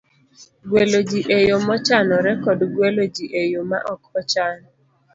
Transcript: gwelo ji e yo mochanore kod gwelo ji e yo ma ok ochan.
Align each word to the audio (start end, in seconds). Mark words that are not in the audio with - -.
gwelo 0.69 0.99
ji 1.09 1.21
e 1.37 1.39
yo 1.49 1.57
mochanore 1.67 2.31
kod 2.43 2.59
gwelo 2.73 3.03
ji 3.15 3.25
e 3.41 3.43
yo 3.53 3.61
ma 3.69 3.79
ok 3.93 4.01
ochan. 4.19 4.59